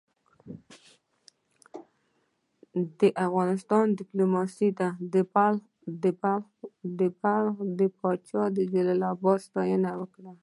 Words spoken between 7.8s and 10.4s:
پاچا د جلال ساتنه وکړي.